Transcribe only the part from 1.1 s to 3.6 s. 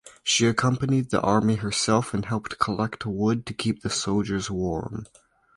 the army herself and helped collect wood to